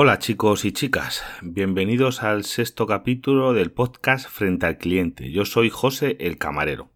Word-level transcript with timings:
Hola 0.00 0.20
chicos 0.20 0.64
y 0.64 0.70
chicas, 0.70 1.24
bienvenidos 1.42 2.22
al 2.22 2.44
sexto 2.44 2.86
capítulo 2.86 3.52
del 3.52 3.72
podcast 3.72 4.28
Frente 4.28 4.66
al 4.66 4.78
Cliente. 4.78 5.32
Yo 5.32 5.44
soy 5.44 5.70
José 5.70 6.16
el 6.20 6.38
Camarero. 6.38 6.88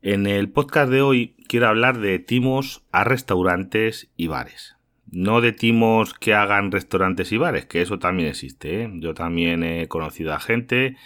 En 0.00 0.26
el 0.26 0.48
podcast 0.48 0.90
de 0.90 1.02
hoy 1.02 1.36
quiero 1.48 1.68
hablar 1.68 1.98
de 1.98 2.18
timos 2.18 2.82
a 2.92 3.04
restaurantes 3.04 4.08
y 4.16 4.26
bares. 4.26 4.76
No 5.10 5.42
de 5.42 5.52
timos 5.52 6.14
que 6.14 6.32
hagan 6.32 6.72
restaurantes 6.72 7.30
y 7.30 7.36
bares, 7.36 7.66
que 7.66 7.82
eso 7.82 7.98
también 7.98 8.30
existe. 8.30 8.84
¿eh? 8.84 8.90
Yo 8.94 9.12
también 9.12 9.62
he 9.62 9.86
conocido 9.86 10.32
a 10.32 10.40
gente 10.40 10.96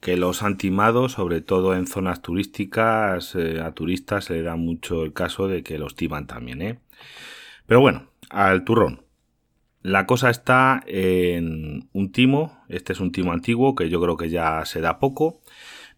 que 0.00 0.18
los 0.18 0.42
han 0.42 0.58
timado, 0.58 1.08
sobre 1.08 1.40
todo 1.40 1.74
en 1.74 1.86
zonas 1.86 2.20
turísticas, 2.20 3.34
eh, 3.36 3.62
a 3.62 3.72
turistas 3.72 4.26
se 4.26 4.34
le 4.34 4.42
da 4.42 4.56
mucho 4.56 5.02
el 5.02 5.14
caso 5.14 5.48
de 5.48 5.62
que 5.62 5.78
los 5.78 5.96
timan 5.96 6.26
también. 6.26 6.60
¿eh? 6.60 6.78
Pero 7.64 7.80
bueno, 7.80 8.10
al 8.28 8.64
turrón. 8.64 9.04
La 9.84 10.06
cosa 10.06 10.30
está 10.30 10.82
en 10.86 11.90
un 11.92 12.10
timo, 12.10 12.64
este 12.70 12.94
es 12.94 13.00
un 13.00 13.12
timo 13.12 13.32
antiguo 13.32 13.74
que 13.74 13.90
yo 13.90 14.00
creo 14.00 14.16
que 14.16 14.30
ya 14.30 14.64
se 14.64 14.80
da 14.80 14.98
poco, 14.98 15.42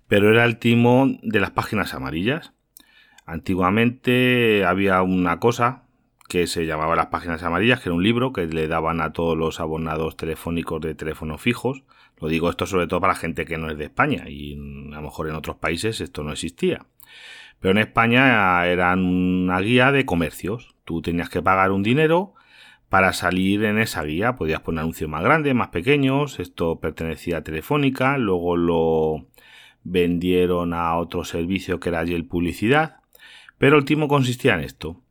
pero 0.09 0.29
era 0.29 0.45
el 0.45 0.59
timo 0.59 1.07
de 1.23 1.39
las 1.39 1.53
páginas 1.53 1.95
amarillas. 1.95 2.53
Antiguamente 3.27 4.65
había 4.65 5.03
una 5.03 5.39
cosa 5.39 5.85
que 6.29 6.49
se 6.49 6.67
llamaba 6.67 6.97
las 6.97 7.07
páginas 7.07 7.45
amarillas, 7.45 7.79
que 7.79 7.91
era 7.91 7.95
un 7.95 8.03
libro 8.03 8.33
que 8.33 8.47
le 8.47 8.67
daban 8.67 9.01
a 9.01 9.13
todos 9.13 9.39
los 9.39 9.61
abonados 9.61 10.17
telefónicos 10.17 10.81
de 10.81 10.97
teléfonos 10.97 11.41
fijos. 11.41 11.85
Lo 12.21 12.27
digo 12.27 12.51
esto 12.51 12.67
sobre 12.67 12.89
todo 12.89 13.01
para 13.01 13.13
la 13.13 13.21
gente 13.21 13.45
que 13.45 13.57
no 13.57 13.71
es 13.71 13.79
de 13.79 13.85
España 13.85 14.25
y 14.29 14.55
a 14.93 14.97
lo 14.97 15.03
mejor 15.03 15.29
en 15.29 15.37
otros 15.37 15.59
países 15.59 16.01
esto 16.01 16.25
no 16.25 16.33
existía. 16.33 16.87
Pero 17.61 17.71
en 17.71 17.79
España 17.79 18.67
eran 18.67 19.05
una 19.05 19.61
guía 19.61 19.93
de 19.93 20.05
comercios. 20.05 20.75
Tú 20.85 21.03
tenías 21.03 21.29
que 21.29 21.41
pagar 21.41 21.71
un 21.71 21.85
dinero 21.85 22.35
para 22.89 23.13
salir 23.13 23.65
en 23.65 23.79
esa 23.79 24.03
guía 24.05 24.37
podías 24.37 24.61
poner 24.61 24.81
anuncios 24.81 25.11
más 25.11 25.23
grandes, 25.23 25.55
más 25.55 25.69
pequeños. 25.69 26.39
Esto 26.39 26.79
pertenecía 26.81 27.39
a 27.39 27.43
Telefónica. 27.43 28.17
Luego 28.19 28.57
lo 28.57 29.27
vendieron 29.83 30.73
a 30.73 30.97
otro 30.97 31.25
servicio 31.25 31.81
que 31.81 31.89
era 31.89 32.03
el 32.03 32.27
Publicidad. 32.27 33.01
Pero 33.59 33.79
el 33.79 33.85
timo 33.85 34.09
consistía 34.09 34.55
en 34.55 34.61
esto. 34.61 35.03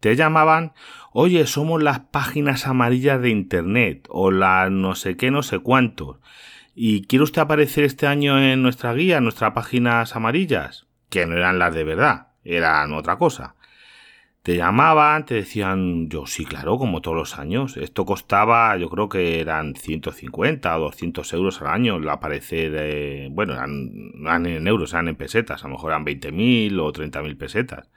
Te 0.00 0.14
llamaban, 0.14 0.72
oye, 1.12 1.46
somos 1.46 1.82
las 1.82 2.00
páginas 2.00 2.66
amarillas 2.66 3.20
de 3.20 3.30
Internet 3.30 4.06
o 4.08 4.30
la 4.30 4.70
no 4.70 4.94
sé 4.94 5.16
qué, 5.16 5.30
no 5.30 5.42
sé 5.42 5.58
cuántos. 5.58 6.18
¿Y 6.74 7.02
quiere 7.02 7.24
usted 7.24 7.42
aparecer 7.42 7.82
este 7.82 8.06
año 8.06 8.40
en 8.40 8.62
nuestra 8.62 8.94
guía, 8.94 9.16
en 9.16 9.24
nuestras 9.24 9.52
páginas 9.52 10.14
amarillas? 10.14 10.86
Que 11.10 11.26
no 11.26 11.36
eran 11.36 11.58
las 11.58 11.74
de 11.74 11.82
verdad, 11.82 12.28
eran 12.44 12.92
otra 12.92 13.18
cosa. 13.18 13.56
Te 14.48 14.56
llamaban, 14.56 15.26
te 15.26 15.34
decían, 15.34 16.08
yo 16.08 16.24
sí, 16.24 16.46
claro, 16.46 16.78
como 16.78 17.02
todos 17.02 17.14
los 17.18 17.38
años. 17.38 17.76
Esto 17.76 18.06
costaba, 18.06 18.74
yo 18.78 18.88
creo 18.88 19.10
que 19.10 19.40
eran 19.40 19.74
150 19.74 20.74
o 20.74 20.80
200 20.80 21.30
euros 21.34 21.60
al 21.60 21.66
año 21.66 21.96
el 21.96 22.08
aparecer, 22.08 22.72
eh, 22.78 23.28
bueno, 23.30 23.52
eran, 23.52 24.46
en 24.46 24.66
euros, 24.66 24.94
eran 24.94 25.08
en 25.08 25.16
pesetas, 25.16 25.62
a 25.62 25.68
lo 25.68 25.74
mejor 25.74 25.90
eran 25.90 26.06
20.000 26.06 26.80
o 26.80 26.90
30.000 26.90 27.36
pesetas. 27.36 27.90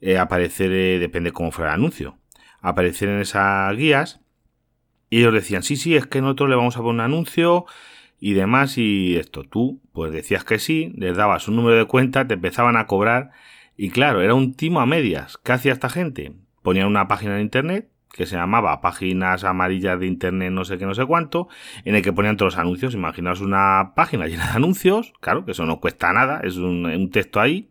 Eh, 0.00 0.16
aparecer, 0.16 0.70
depende 1.00 1.32
cómo 1.32 1.52
fuera 1.52 1.74
el 1.74 1.80
anuncio. 1.80 2.16
Aparecer 2.62 3.10
en 3.10 3.20
esas 3.20 3.76
guías 3.76 4.22
y 5.10 5.18
ellos 5.18 5.34
decían, 5.34 5.62
sí, 5.62 5.76
sí, 5.76 5.96
es 5.96 6.06
que 6.06 6.22
nosotros 6.22 6.48
le 6.48 6.56
vamos 6.56 6.78
a 6.78 6.80
poner 6.80 6.94
un 6.94 7.00
anuncio 7.00 7.66
y 8.18 8.32
demás 8.32 8.78
y 8.78 9.16
esto. 9.16 9.44
Tú, 9.44 9.82
pues 9.92 10.12
decías 10.12 10.44
que 10.44 10.58
sí, 10.60 10.94
les 10.96 11.14
dabas 11.14 11.46
un 11.46 11.56
número 11.56 11.76
de 11.76 11.84
cuenta, 11.84 12.26
te 12.26 12.32
empezaban 12.32 12.78
a 12.78 12.86
cobrar 12.86 13.32
y 13.80 13.90
claro, 13.90 14.20
era 14.20 14.34
un 14.34 14.54
timo 14.54 14.80
a 14.80 14.86
medias. 14.86 15.38
¿Qué 15.38 15.52
hacía 15.52 15.72
esta 15.72 15.88
gente? 15.88 16.32
Ponían 16.62 16.88
una 16.88 17.06
página 17.06 17.36
de 17.36 17.42
internet 17.42 17.88
que 18.12 18.26
se 18.26 18.34
llamaba 18.34 18.80
Páginas 18.80 19.44
Amarillas 19.44 20.00
de 20.00 20.08
Internet 20.08 20.50
no 20.50 20.64
sé 20.64 20.78
qué, 20.78 20.84
no 20.84 20.96
sé 20.96 21.06
cuánto, 21.06 21.46
en 21.84 21.94
el 21.94 22.02
que 22.02 22.12
ponían 22.12 22.36
todos 22.36 22.54
los 22.54 22.60
anuncios. 22.60 22.94
Imaginaos 22.94 23.40
una 23.40 23.92
página 23.94 24.26
llena 24.28 24.46
de 24.46 24.56
anuncios, 24.56 25.12
claro, 25.20 25.44
que 25.44 25.52
eso 25.52 25.64
no 25.64 25.78
cuesta 25.78 26.12
nada, 26.12 26.40
es 26.42 26.56
un, 26.56 27.08
texto 27.12 27.40
ahí. 27.40 27.70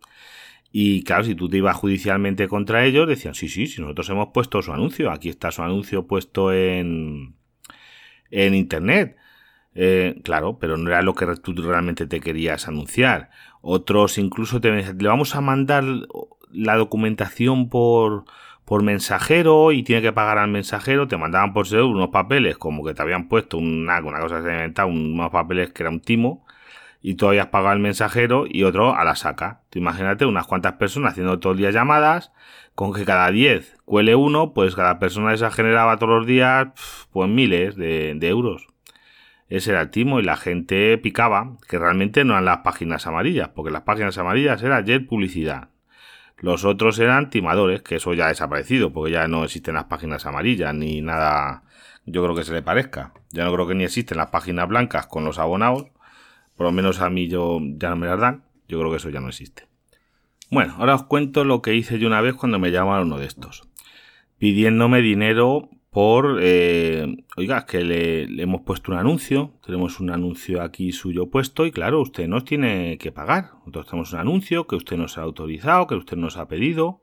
Y 0.71 1.03
claro, 1.03 1.25
si 1.25 1.35
tú 1.35 1.49
te 1.49 1.57
ibas 1.57 1.75
judicialmente 1.75 2.47
contra 2.47 2.85
ellos, 2.85 3.05
decían, 3.05 3.35
sí, 3.35 3.49
sí, 3.49 3.67
si 3.67 3.81
nosotros 3.81 4.09
hemos 4.09 4.29
puesto 4.33 4.61
su 4.61 4.71
anuncio, 4.71 5.11
aquí 5.11 5.27
está 5.27 5.51
su 5.51 5.61
anuncio 5.61 6.07
puesto 6.07 6.53
en, 6.53 7.35
en 8.31 8.55
Internet. 8.55 9.17
Eh, 9.79 10.19
claro, 10.23 10.57
pero 10.59 10.75
no 10.75 10.89
era 10.89 11.03
lo 11.03 11.13
que 11.13 11.27
tú 11.35 11.53
realmente 11.53 12.07
te 12.07 12.19
querías 12.19 12.67
anunciar. 12.67 13.29
Otros 13.61 14.17
incluso 14.17 14.59
te 14.59 14.71
le 14.71 15.07
vamos 15.07 15.35
a 15.35 15.41
mandar 15.41 15.83
la 16.51 16.75
documentación 16.77 17.69
por, 17.69 18.25
por 18.65 18.81
mensajero 18.83 19.71
y 19.71 19.83
tiene 19.83 20.01
que 20.01 20.11
pagar 20.13 20.39
al 20.39 20.49
mensajero. 20.49 21.07
Te 21.07 21.17
mandaban 21.17 21.53
por 21.53 21.67
ser 21.67 21.83
unos 21.83 22.09
papeles 22.09 22.57
como 22.57 22.83
que 22.83 22.95
te 22.95 23.03
habían 23.03 23.27
puesto 23.29 23.59
una, 23.59 24.01
cosa 24.01 24.41
que 24.43 24.73
se 24.75 24.83
unos 24.83 25.29
papeles 25.31 25.71
que 25.73 25.83
era 25.83 25.91
un 25.91 26.01
timo 26.01 26.45
y 27.01 27.15
tú 27.15 27.27
habías 27.27 27.47
pagado 27.47 27.73
al 27.73 27.79
mensajero 27.79 28.45
y 28.49 28.63
otro 28.63 28.95
a 28.95 29.03
la 29.05 29.15
saca. 29.15 29.61
Tú 29.69 29.79
imagínate 29.79 30.25
unas 30.25 30.47
cuantas 30.47 30.73
personas 30.73 31.11
haciendo 31.11 31.39
todo 31.39 31.53
el 31.53 31.59
día 31.59 31.71
llamadas, 31.71 32.31
con 32.75 32.93
que 32.93 33.05
cada 33.05 33.29
10 33.31 33.77
cuele 33.85 34.15
uno, 34.15 34.53
pues 34.53 34.75
cada 34.75 34.99
persona 34.99 35.33
esa 35.33 35.51
generaba 35.51 35.97
todos 35.97 36.19
los 36.19 36.27
días 36.27 36.69
pues 37.11 37.29
miles 37.29 37.75
de 37.75 38.17
euros 38.27 38.67
ese 39.49 39.71
era 39.71 39.81
el 39.81 39.89
timo 39.89 40.19
y 40.19 40.23
la 40.23 40.35
gente 40.35 40.97
picaba, 40.97 41.57
que 41.69 41.79
realmente 41.79 42.25
no 42.25 42.33
eran 42.33 42.45
las 42.45 42.59
páginas 42.59 43.07
amarillas, 43.07 43.49
porque 43.49 43.71
las 43.71 43.83
páginas 43.83 44.17
amarillas 44.17 44.61
era 44.61 44.81
Jet 44.81 45.07
Publicidad. 45.07 45.69
Los 46.37 46.65
otros 46.65 46.99
eran 46.99 47.29
timadores, 47.29 47.81
que 47.81 47.95
eso 47.95 48.13
ya 48.13 48.25
ha 48.25 48.29
desaparecido, 48.29 48.91
porque 48.91 49.11
ya 49.11 49.27
no 49.27 49.43
existen 49.43 49.75
las 49.75 49.85
páginas 49.85 50.25
amarillas 50.25 50.73
ni 50.75 51.01
nada, 51.01 51.63
yo 52.05 52.23
creo 52.23 52.35
que 52.35 52.43
se 52.43 52.53
le 52.53 52.61
parezca. 52.61 53.13
Ya 53.31 53.45
no 53.45 53.53
creo 53.53 53.67
que 53.67 53.75
ni 53.75 53.85
existen 53.85 54.17
las 54.17 54.27
páginas 54.27 54.67
blancas 54.67 55.07
con 55.07 55.23
los 55.23 55.39
abonados, 55.39 55.87
por 56.55 56.65
lo 56.65 56.71
menos 56.71 56.99
a 57.01 57.09
mí 57.09 57.27
yo 57.27 57.59
ya 57.61 57.89
no 57.89 57.95
me 57.95 58.07
las 58.07 58.19
dan, 58.19 58.43
yo 58.67 58.79
creo 58.79 58.91
que 58.91 58.97
eso 58.97 59.09
ya 59.09 59.21
no 59.21 59.29
existe. 59.29 59.67
Bueno, 60.51 60.75
ahora 60.77 60.95
os 60.95 61.03
cuento 61.03 61.43
lo 61.43 61.61
que 61.61 61.73
hice 61.73 61.99
yo 61.99 62.07
una 62.07 62.21
vez 62.21 62.35
cuando 62.35 62.59
me 62.59 62.71
llamaron 62.71 63.07
uno 63.07 63.17
de 63.17 63.25
estos, 63.25 63.67
pidiéndome 64.37 65.01
dinero 65.01 65.69
por, 65.97 66.37
eh, 66.43 67.25
oiga, 67.37 67.65
que 67.65 67.83
le, 67.83 68.25
hemos 68.39 68.61
puesto 68.61 68.91
un 68.91 68.99
anuncio, 68.99 69.55
tenemos 69.65 69.99
un 69.99 70.11
anuncio 70.11 70.61
aquí 70.61 70.91
suyo 70.91 71.31
puesto 71.31 71.65
y 71.65 71.71
claro, 71.71 72.01
usted 72.01 72.27
nos 72.27 72.45
tiene 72.45 72.99
que 72.99 73.11
pagar. 73.11 73.53
Nosotros 73.61 73.87
tenemos 73.87 74.13
un 74.13 74.19
anuncio 74.19 74.67
que 74.67 74.75
usted 74.75 74.95
nos 74.95 75.17
ha 75.17 75.23
autorizado, 75.23 75.87
que 75.87 75.95
usted 75.95 76.15
nos 76.15 76.37
ha 76.37 76.47
pedido. 76.47 77.01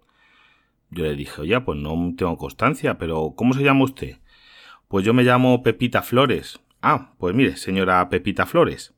Yo 0.91 1.03
le 1.03 1.17
dije, 1.17 1.41
oye, 1.41 1.61
pues 1.63 1.77
no 1.77 2.15
tengo 2.17 2.39
constancia, 2.39 2.97
pero 2.97 3.35
¿cómo 3.37 3.53
se 3.55 3.65
llama 3.65 3.83
usted? 3.83 4.19
Pues 4.87 5.05
yo 5.05 5.13
me 5.13 5.25
llamo 5.25 5.65
Pepita 5.65 6.03
Flores. 6.03 6.61
Ah, 6.81 7.15
pues 7.19 7.35
mire, 7.35 7.57
señora 7.57 8.09
Pepita 8.09 8.47
Flores. 8.47 8.95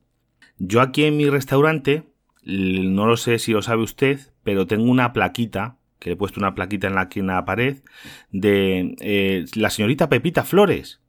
Yo 0.59 0.81
aquí 0.81 1.05
en 1.05 1.17
mi 1.17 1.27
restaurante, 1.27 2.03
no 2.43 3.07
lo 3.07 3.17
sé 3.17 3.39
si 3.39 3.51
lo 3.51 3.63
sabe 3.63 3.81
usted, 3.81 4.19
pero 4.43 4.67
tengo 4.67 4.91
una 4.91 5.11
plaquita 5.11 5.76
que 5.99 6.11
he 6.11 6.15
puesto 6.15 6.39
una 6.39 6.55
plaquita 6.55 6.87
en 6.87 6.95
la, 6.95 7.09
en 7.13 7.27
la 7.27 7.45
pared, 7.45 7.79
de 8.31 8.95
eh, 9.01 9.45
la 9.55 9.69
señorita 9.69 10.09
Pepita 10.09 10.43
Flores. 10.43 11.01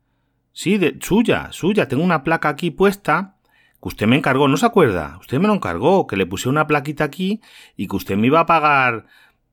Sí, 0.52 0.78
de, 0.78 0.98
suya, 1.00 1.48
suya. 1.52 1.88
Tengo 1.88 2.02
una 2.02 2.24
placa 2.24 2.48
aquí 2.48 2.70
puesta 2.70 3.36
que 3.80 3.88
usted 3.88 4.06
me 4.06 4.16
encargó, 4.16 4.48
¿no 4.48 4.56
se 4.56 4.66
acuerda? 4.66 5.18
Usted 5.20 5.38
me 5.38 5.46
lo 5.46 5.54
encargó, 5.54 6.06
que 6.06 6.16
le 6.16 6.26
puse 6.26 6.48
una 6.48 6.66
plaquita 6.66 7.04
aquí 7.04 7.40
y 7.76 7.86
que 7.86 7.96
usted 7.96 8.16
me 8.16 8.26
iba 8.26 8.40
a 8.40 8.46
pagar, 8.46 9.06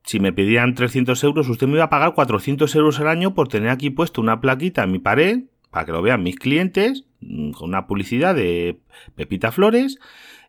si 0.04 0.20
me 0.20 0.34
pedían 0.34 0.74
300 0.74 1.24
euros, 1.24 1.48
usted 1.48 1.68
me 1.68 1.74
iba 1.74 1.86
a 1.86 1.90
pagar 1.90 2.14
400 2.14 2.74
euros 2.76 3.00
al 3.00 3.08
año 3.08 3.34
por 3.34 3.48
tener 3.48 3.70
aquí 3.70 3.92
puesto 3.92 4.22
una 4.22 4.42
plaquita 4.42 4.84
en 4.84 4.92
mi 4.92 5.00
pared, 5.00 5.44
para 5.70 5.86
que 5.86 5.92
lo 5.92 6.02
vean 6.02 6.24
mis 6.24 6.38
clientes, 6.38 7.06
mm, 7.22 7.52
con 7.52 7.70
una 7.70 7.86
publicidad 7.86 8.34
de 8.34 8.80
Pepita 9.16 9.52
Flores, 9.52 10.00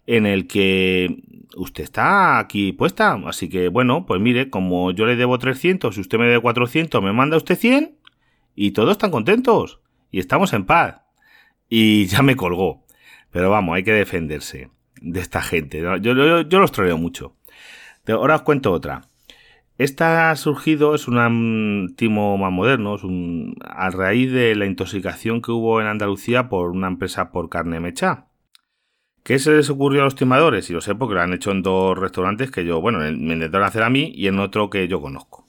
en 0.06 0.26
el 0.26 0.46
que 0.46 1.22
usted 1.56 1.84
está 1.84 2.38
aquí 2.38 2.72
puesta. 2.72 3.20
Así 3.26 3.48
que, 3.48 3.68
bueno, 3.68 4.06
pues 4.06 4.20
mire, 4.20 4.50
como 4.50 4.92
yo 4.92 5.06
le 5.06 5.16
debo 5.16 5.38
300, 5.38 5.96
y 5.96 6.00
usted 6.00 6.18
me 6.18 6.26
debe 6.26 6.40
400, 6.40 7.02
me 7.02 7.12
manda 7.12 7.36
usted 7.36 7.56
100 7.56 7.96
y 8.54 8.70
todos 8.70 8.92
están 8.92 9.10
contentos 9.10 9.80
y 10.10 10.18
estamos 10.18 10.52
en 10.52 10.64
paz. 10.64 11.02
Y 11.68 12.06
ya 12.06 12.22
me 12.22 12.36
colgó. 12.36 12.84
Pero 13.30 13.50
vamos, 13.50 13.76
hay 13.76 13.82
que 13.82 13.92
defenderse 13.92 14.70
de 15.00 15.20
esta 15.20 15.42
gente. 15.42 15.80
Yo, 15.80 15.96
yo, 15.96 16.40
yo 16.42 16.58
los 16.58 16.72
troleo 16.72 16.96
mucho. 16.96 17.36
Ahora 18.08 18.36
os 18.36 18.42
cuento 18.42 18.72
otra. 18.72 19.02
Esta 19.78 20.30
ha 20.30 20.36
surgido, 20.36 20.94
es 20.94 21.06
un 21.06 21.94
timo 21.98 22.38
más 22.38 22.50
moderno, 22.50 22.94
es 22.94 23.04
un, 23.04 23.56
a 23.60 23.90
raíz 23.90 24.32
de 24.32 24.54
la 24.54 24.64
intoxicación 24.64 25.42
que 25.42 25.52
hubo 25.52 25.82
en 25.82 25.86
Andalucía 25.86 26.48
por 26.48 26.70
una 26.70 26.86
empresa 26.86 27.30
por 27.30 27.50
carne 27.50 27.78
mecha. 27.78 28.26
¿Qué 29.26 29.40
se 29.40 29.50
les 29.50 29.68
ocurrió 29.70 30.02
a 30.02 30.04
los 30.04 30.14
timadores? 30.14 30.70
Y 30.70 30.72
lo 30.72 30.80
sé 30.80 30.94
porque 30.94 31.16
lo 31.16 31.20
han 31.20 31.32
hecho 31.32 31.50
en 31.50 31.60
dos 31.60 31.98
restaurantes 31.98 32.52
que 32.52 32.64
yo, 32.64 32.80
bueno, 32.80 33.00
me 33.00 33.34
intentaron 33.34 33.66
hacer 33.66 33.82
a 33.82 33.90
mí 33.90 34.12
y 34.14 34.28
en 34.28 34.38
otro 34.38 34.70
que 34.70 34.86
yo 34.86 35.00
conozco. 35.00 35.48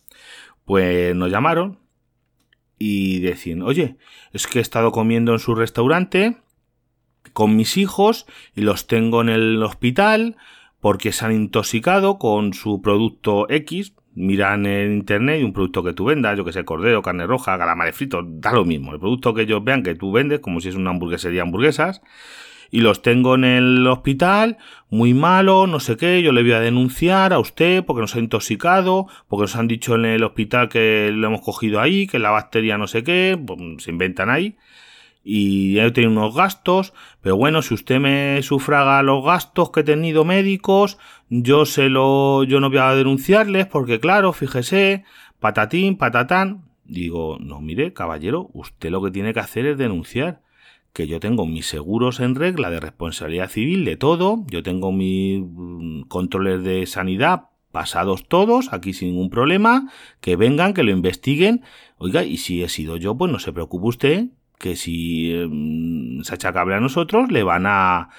Pues 0.65 1.15
nos 1.15 1.29
llamaron 1.29 1.77
y 2.79 3.19
decían, 3.19 3.61
oye, 3.61 3.97
es 4.33 4.47
que 4.47 4.57
he 4.57 4.61
estado 4.63 4.91
comiendo 4.91 5.31
en 5.31 5.37
su 5.37 5.53
restaurante 5.53 6.37
con 7.33 7.55
mis 7.55 7.77
hijos 7.77 8.25
y 8.55 8.61
los 8.61 8.87
tengo 8.87 9.21
en 9.21 9.29
el 9.29 9.61
hospital 9.61 10.37
porque 10.79 11.11
se 11.11 11.25
han 11.25 11.33
intoxicado 11.33 12.17
con 12.17 12.55
su 12.55 12.81
producto 12.81 13.47
X, 13.47 13.93
miran 14.17 14.65
en 14.65 14.93
internet 14.93 15.43
un 15.43 15.53
producto 15.53 15.83
que 15.83 15.93
tú 15.93 16.05
vendas, 16.05 16.35
yo 16.35 16.43
que 16.43 16.51
sé, 16.51 16.65
cordero, 16.65 17.01
carne 17.01 17.27
roja, 17.27 17.57
calamares 17.57 17.95
fritos, 17.95 18.25
da 18.27 18.51
lo 18.51 18.65
mismo. 18.65 18.91
El 18.93 18.99
producto 18.99 19.33
que 19.33 19.43
ellos 19.43 19.63
vean 19.63 19.83
que 19.83 19.95
tú 19.95 20.11
vendes, 20.11 20.39
como 20.39 20.59
si 20.59 20.69
es 20.69 20.75
una 20.75 20.89
hamburguesería 20.89 21.43
hamburguesas, 21.43 22.01
y 22.71 22.81
los 22.81 23.01
tengo 23.01 23.35
en 23.35 23.45
el 23.45 23.87
hospital, 23.87 24.57
muy 24.89 25.13
malo, 25.13 25.67
no 25.67 25.79
sé 25.79 25.95
qué, 25.97 26.21
yo 26.21 26.31
le 26.31 26.41
voy 26.41 26.53
a 26.53 26.59
denunciar 26.59 27.31
a 27.31 27.39
usted 27.39 27.85
porque 27.85 28.01
nos 28.01 28.15
ha 28.15 28.19
intoxicado, 28.19 29.07
porque 29.27 29.43
nos 29.43 29.55
han 29.55 29.67
dicho 29.67 29.95
en 29.95 30.05
el 30.05 30.23
hospital 30.23 30.67
que 30.67 31.11
lo 31.13 31.27
hemos 31.27 31.41
cogido 31.41 31.79
ahí, 31.79 32.07
que 32.07 32.19
la 32.19 32.31
bacteria 32.31 32.77
no 32.77 32.87
sé 32.87 33.03
qué, 33.03 33.39
pues, 33.45 33.59
se 33.83 33.91
inventan 33.91 34.29
ahí. 34.29 34.57
Y 35.29 35.77
he 35.79 35.91
tenido 35.91 36.13
unos 36.13 36.33
gastos, 36.33 36.93
pero 37.19 37.35
bueno, 37.35 37.61
si 37.61 37.73
usted 37.73 37.99
me 37.99 38.41
sufraga 38.43 39.03
los 39.03 39.25
gastos 39.25 39.71
que 39.71 39.81
he 39.81 39.83
tenido 39.83 40.23
médicos, 40.23 40.97
yo 41.27 41.65
se 41.65 41.89
lo, 41.89 42.45
yo 42.45 42.61
no 42.61 42.69
voy 42.69 42.77
a 42.77 42.95
denunciarles 42.95 43.65
porque 43.65 43.99
claro, 43.99 44.31
fíjese, 44.31 45.03
patatín, 45.41 45.97
patatán. 45.97 46.69
Digo, 46.85 47.39
no, 47.41 47.59
mire, 47.59 47.91
caballero, 47.91 48.49
usted 48.53 48.89
lo 48.89 49.03
que 49.03 49.11
tiene 49.11 49.33
que 49.33 49.41
hacer 49.41 49.65
es 49.65 49.77
denunciar 49.77 50.43
que 50.93 51.07
yo 51.07 51.19
tengo 51.19 51.45
mis 51.45 51.65
seguros 51.65 52.21
en 52.21 52.33
regla 52.33 52.69
de 52.69 52.79
responsabilidad 52.79 53.49
civil 53.49 53.83
de 53.83 53.97
todo, 53.97 54.45
yo 54.49 54.63
tengo 54.63 54.93
mis 54.93 55.41
mm, 55.45 56.03
controles 56.03 56.63
de 56.63 56.85
sanidad 56.85 57.49
pasados 57.73 58.29
todos, 58.29 58.71
aquí 58.71 58.93
sin 58.93 59.09
ningún 59.09 59.29
problema, 59.29 59.91
que 60.21 60.37
vengan, 60.37 60.73
que 60.73 60.83
lo 60.83 60.91
investiguen. 60.91 61.63
Oiga, 61.97 62.23
y 62.23 62.37
si 62.37 62.63
he 62.63 62.69
sido 62.69 62.95
yo, 62.95 63.17
pues 63.17 63.29
no 63.29 63.39
se 63.39 63.51
preocupe 63.51 63.87
usted, 63.87 64.27
que 64.57 64.75
si 64.75 65.33
mm, 65.33 66.23
se 66.23 66.33
achacable 66.33 66.75
a 66.75 66.79
nosotros, 66.79 67.31
le 67.31 67.43
van 67.43 67.65
a, 67.65 68.09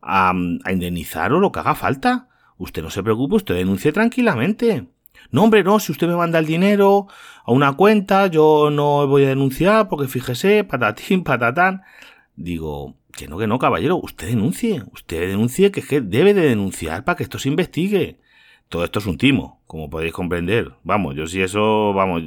a, 0.00 0.32
a 0.64 0.72
indemnizar 0.72 1.32
o 1.32 1.40
lo 1.40 1.52
que 1.52 1.60
haga 1.60 1.74
falta. 1.74 2.28
Usted 2.58 2.82
no 2.82 2.90
se 2.90 3.02
preocupe, 3.02 3.36
usted 3.36 3.54
denuncie 3.54 3.92
tranquilamente. 3.92 4.86
No, 5.30 5.44
hombre, 5.44 5.64
no, 5.64 5.80
si 5.80 5.92
usted 5.92 6.06
me 6.06 6.16
manda 6.16 6.38
el 6.38 6.46
dinero 6.46 7.06
a 7.44 7.52
una 7.52 7.72
cuenta, 7.72 8.26
yo 8.26 8.70
no 8.70 9.06
voy 9.06 9.24
a 9.24 9.28
denunciar 9.28 9.88
porque 9.88 10.08
fíjese, 10.08 10.64
patatín, 10.64 11.24
patatán. 11.24 11.82
Digo, 12.36 12.96
que 13.12 13.28
no, 13.28 13.38
que 13.38 13.46
no, 13.46 13.58
caballero, 13.58 13.96
usted 13.96 14.28
denuncie, 14.28 14.82
usted 14.92 15.28
denuncie 15.28 15.70
que, 15.70 15.82
que 15.82 16.00
debe 16.00 16.34
de 16.34 16.42
denunciar 16.42 17.04
para 17.04 17.16
que 17.16 17.22
esto 17.24 17.38
se 17.38 17.48
investigue. 17.48 18.18
Todo 18.72 18.84
esto 18.84 19.00
es 19.00 19.06
un 19.06 19.18
timo, 19.18 19.60
como 19.66 19.90
podéis 19.90 20.14
comprender. 20.14 20.72
Vamos, 20.82 21.14
yo 21.14 21.26
sí 21.26 21.42
eso, 21.42 21.92
vamos, 21.92 22.22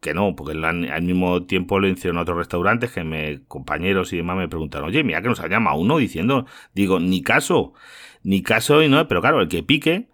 que 0.00 0.14
no, 0.14 0.34
porque 0.34 0.52
al 0.64 1.02
mismo 1.02 1.42
tiempo 1.42 1.78
lo 1.78 1.86
hicieron 1.86 2.16
otros 2.16 2.38
restaurantes 2.38 2.90
que 2.90 3.04
me, 3.04 3.42
compañeros 3.48 4.10
y 4.14 4.16
demás 4.16 4.38
me 4.38 4.48
preguntaron, 4.48 4.88
oye, 4.88 5.04
mira 5.04 5.20
que 5.20 5.28
nos 5.28 5.40
ha 5.40 5.46
llamado 5.46 5.76
uno 5.76 5.98
diciendo, 5.98 6.46
digo, 6.74 7.00
ni 7.00 7.20
caso, 7.20 7.74
ni 8.22 8.42
caso 8.42 8.82
y 8.82 8.88
no, 8.88 9.06
pero 9.06 9.20
claro, 9.20 9.42
el 9.42 9.48
que 9.48 9.62
pique, 9.62 10.08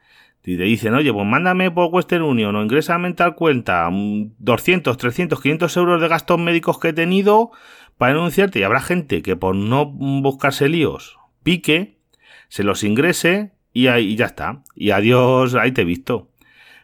y 0.45 0.57
te 0.57 0.65
dicen, 0.65 0.93
oye, 0.95 1.13
pues 1.13 1.25
mándame 1.25 1.71
por 1.71 1.95
Western 1.95 2.25
Union 2.25 2.57
o 2.57 2.65
ingresa 2.65 2.97
en 2.97 3.15
tal 3.15 3.37
cuenta 3.37 3.89
200, 3.93 4.97
300, 4.97 5.41
500 5.41 5.77
euros 5.77 6.01
de 6.01 6.09
gastos 6.09 6.41
médicos 6.41 6.81
que 6.81 6.89
he 6.89 6.93
tenido 6.93 7.53
para 7.97 8.15
denunciarte 8.15 8.59
y 8.59 8.65
habrá 8.65 8.81
gente 8.81 9.23
que 9.23 9.37
por 9.37 9.55
no 9.55 9.87
buscarse 9.87 10.69
líos 10.69 11.21
pique, 11.45 12.01
se 12.49 12.65
los 12.65 12.83
ingrese 12.83 13.53
y, 13.73 13.87
ahí, 13.89 14.17
ya 14.17 14.27
está. 14.27 14.63
Y 14.75 14.91
adiós, 14.91 15.55
ahí 15.55 15.73
te 15.73 15.83
he 15.83 15.85
visto. 15.85 16.29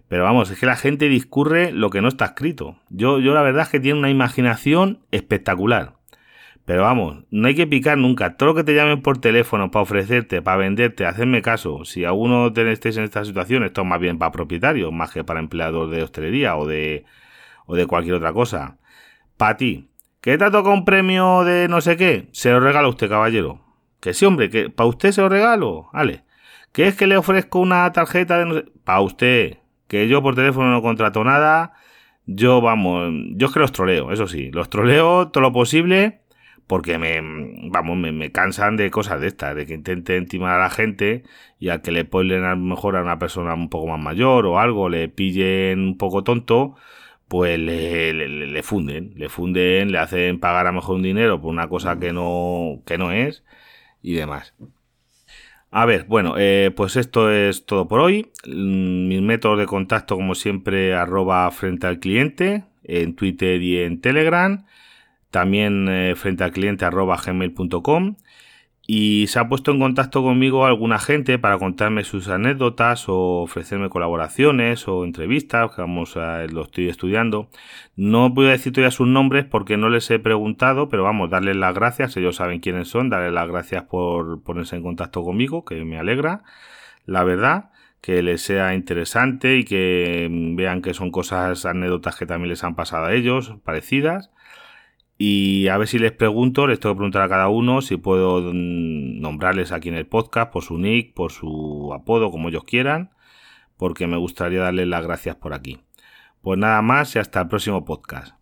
Pero 0.09 0.25
vamos, 0.25 0.51
es 0.51 0.59
que 0.59 0.67
la 0.67 0.77
gente 0.77 1.09
discurre 1.09 1.73
lo 1.73 1.91
que 1.91 2.01
no 2.01 2.09
está 2.09 2.27
escrito. 2.27 2.77
Yo, 2.91 3.19
yo 3.19 3.35
la 3.35 3.43
verdad 3.43 3.65
es 3.65 3.69
que 3.71 3.81
tiene 3.81 3.99
una 3.99 4.11
imaginación 4.11 5.01
espectacular. 5.11 5.95
Pero 6.65 6.83
vamos, 6.83 7.25
no 7.31 7.49
hay 7.49 7.55
que 7.55 7.67
picar 7.67 7.99
nunca. 7.99 8.37
Todo 8.37 8.51
lo 8.51 8.55
que 8.55 8.65
te 8.65 8.75
llamen 8.75 9.03
por 9.03 9.19
teléfono 9.19 9.71
para 9.71 9.83
ofrecerte, 9.83 10.43
para 10.43 10.59
venderte, 10.59 11.07
hacerme 11.07 11.43
caso. 11.43 11.85
Si 11.85 12.05
alguno 12.05 12.49
estéis 12.49 12.97
en 12.97 13.05
esta 13.05 13.25
situación, 13.25 13.65
esto 13.65 13.83
es 13.83 13.87
más 13.87 14.01
bien 14.01 14.19
para 14.19 14.33
propietarios, 14.33 14.93
más 14.93 15.13
que 15.13 15.25
para 15.25 15.41
empleados 15.41 15.91
de 15.91 16.03
hostelería 16.03 16.57
o 16.57 16.67
de, 16.67 17.05
o 17.67 17.77
de 17.77 17.87
cualquier 17.87 18.17
otra 18.17 18.33
cosa. 18.33 18.79
Para 19.37 19.57
ti, 19.57 19.91
¿Que 20.27 20.37
te 20.37 20.45
ha 20.45 20.51
tocado 20.51 20.75
un 20.75 20.85
premio 20.85 21.45
de 21.45 21.69
no 21.69 21.81
sé 21.81 21.97
qué? 21.97 22.27
Se 22.33 22.51
lo 22.51 22.59
regalo 22.59 22.89
a 22.89 22.91
usted, 22.91 23.09
caballero. 23.09 23.61
Que 24.01 24.13
sí, 24.13 24.25
hombre, 24.25 24.51
que 24.51 24.71
para 24.71 24.89
usted 24.89 25.13
se 25.13 25.21
lo 25.21 25.29
regalo. 25.29 25.89
Vale. 25.93 26.25
¿Qué 26.73 26.89
es 26.89 26.97
que 26.97 27.07
le 27.07 27.17
ofrezco 27.17 27.61
una 27.61 27.91
tarjeta 27.93 28.39
de 28.39 28.47
no 28.47 28.55
sé? 28.55 28.65
Para 28.85 29.01
usted. 29.01 29.59
Que 29.89 30.09
yo 30.09 30.23
por 30.23 30.35
teléfono 30.35 30.71
no 30.71 30.83
contrato 30.83 31.25
nada. 31.25 31.75
Yo, 32.27 32.61
vamos, 32.61 33.13
yo 33.37 33.47
es 33.47 33.53
que 33.53 33.61
los 33.61 33.73
troleo, 33.73 34.13
eso 34.13 34.27
sí. 34.27 34.51
Los 34.51 34.69
troleo 34.71 35.29
todo 35.29 35.43
lo 35.43 35.53
posible 35.53 36.21
porque 36.67 36.99
me, 36.99 37.21
vamos, 37.71 37.97
me, 37.97 38.33
cansan 38.33 38.77
de 38.77 38.91
cosas 38.91 39.21
de 39.21 39.29
estas, 39.29 39.55
de 39.55 39.67
que 39.67 39.75
intenten 39.75 40.27
timar 40.27 40.59
a 40.59 40.63
la 40.63 40.71
gente 40.71 41.23
y 41.59 41.69
al 41.69 41.83
que 41.83 41.93
le 41.93 42.05
ponen 42.05 42.45
a 42.45 42.51
lo 42.51 42.57
mejor 42.57 42.97
a 42.97 43.03
una 43.03 43.19
persona 43.19 43.55
un 43.55 43.71
poco 43.71 43.87
más 43.87 44.01
mayor 44.01 44.47
o 44.47 44.59
algo, 44.59 44.89
le 44.89 45.09
pillen 45.09 45.81
un 45.81 45.99
poco 45.99 46.25
tonto, 46.25 46.77
pues 47.29 47.59
le, 47.59 48.13
le, 48.13 48.63
funden, 48.63 49.13
le 49.17 49.29
funden, 49.29 49.93
le 49.93 49.99
hacen 49.99 50.41
pagar 50.41 50.67
a 50.67 50.73
mejor 50.73 50.97
un 50.97 51.03
dinero 51.03 51.41
por 51.41 51.51
una 51.51 51.69
cosa 51.69 51.99
que 51.99 52.13
no, 52.13 52.83
que 52.87 52.99
no 52.99 53.13
es 53.13 53.45
y 54.03 54.15
demás. 54.15 54.55
A 55.71 55.85
ver, 55.85 56.05
bueno, 56.05 56.35
eh, 56.39 56.73
pues 56.75 56.97
esto 56.97 57.31
es 57.31 57.67
todo 57.67 57.89
por 57.89 58.01
hoy. 58.01 58.31
Mm, 58.47 59.09
mis 59.09 59.21
métodos 59.23 59.59
de 59.59 59.67
contacto, 59.67 60.17
como 60.17 60.35
siempre, 60.35 60.95
arroba 60.95 61.51
frente 61.51 61.87
al 61.87 61.99
cliente, 61.99 62.65
en 62.85 63.15
Twitter 63.15 63.61
y 63.63 63.79
en 63.79 64.01
Telegram. 64.01 64.65
También 65.31 65.89
eh, 65.89 66.15
frente 66.17 66.45
al 66.45 66.53
cliente 66.53 66.85
arroba 66.85 67.21
gmail.com 67.25 68.17
y 68.87 69.27
se 69.27 69.41
ha 69.41 69.49
puesto 69.49 69.73
en 69.73 69.81
contacto 69.81 70.23
conmigo 70.23 70.65
alguna 70.65 71.01
gente 71.01 71.41
para 71.41 71.59
contarme 71.59 72.05
sus 72.05 72.29
anécdotas 72.29 73.09
o 73.09 73.43
ofrecerme 73.43 73.89
colaboraciones 73.89 74.87
o 74.87 75.05
entrevistas, 75.05 75.73
que 75.75 75.81
vamos 75.81 76.17
a, 76.17 76.45
lo 76.47 76.63
estoy 76.63 76.89
estudiando. 76.89 77.49
No 77.97 78.31
voy 78.31 78.47
a 78.47 78.51
decir 78.51 78.73
todavía 78.73 78.93
sus 78.93 79.09
nombres 79.09 79.45
porque 79.45 79.77
no 79.77 79.89
les 79.89 80.09
he 80.11 80.21
preguntado, 80.21 80.89
pero 80.89 81.03
vamos, 81.03 81.31
darles 81.31 81.57
las 81.57 81.75
gracias, 81.75 82.17
ellos 82.17 82.37
saben 82.37 82.61
quiénes 82.61 82.89
son, 82.89 83.11
darles 83.11 83.33
las 83.33 83.49
gracias 83.49 83.83
por 83.85 84.43
ponerse 84.45 84.77
en 84.77 84.83
contacto 84.83 85.25
conmigo, 85.25 85.65
que 85.65 85.85
me 85.85 85.99
alegra, 85.99 86.45
la 87.07 87.25
verdad, 87.25 87.71
que 88.01 88.23
les 88.23 88.43
sea 88.43 88.75
interesante 88.75 89.57
y 89.57 89.65
que 89.65 90.29
vean 90.55 90.81
que 90.81 90.95
son 90.95 91.11
cosas, 91.11 91.67
anécdotas 91.67 92.17
que 92.17 92.27
también 92.27 92.51
les 92.51 92.63
han 92.63 92.77
pasado 92.77 93.07
a 93.07 93.15
ellos, 93.15 93.55
parecidas 93.65 94.31
y 95.19 95.69
a 95.69 95.79
ver 95.79 95.89
si 95.89 95.99
les 95.99 96.13
pregunto, 96.13 96.67
les 96.67 96.79
tengo 96.79 96.95
que 96.95 96.99
preguntar 96.99 97.23
a 97.23 97.29
cada 97.29 97.49
uno 97.49 97.81
si 97.81 97.97
puedo 97.97 98.41
mm, 98.41 99.21
nombrarles 99.21 99.73
aquí 99.73 99.89
en 99.89 99.97
el 99.97 100.07
podcast 100.07 100.53
por 100.53 100.63
su 100.63 100.79
nick, 100.79 101.15
por 101.15 101.33
su 101.33 101.93
apodo, 101.95 102.31
como 102.31 102.49
ellos 102.49 102.65
quieran, 102.65 103.11
porque 103.79 104.07
me 104.07 104.19
gustaría 104.19 104.61
darles 104.61 104.89
las 104.89 105.03
gracias 105.03 105.37
por 105.37 105.55
aquí. 105.55 105.79
Pues 106.43 106.59
nada 106.59 106.83
más 106.83 107.17
y 107.17 107.19
hasta 107.19 107.41
el 107.41 107.49
próximo 107.49 107.85
podcast. 107.85 108.36